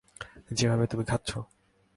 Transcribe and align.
যেভাবে 0.51 0.85
তুমি 0.87 1.03
খাচ্ছ? 1.05 1.29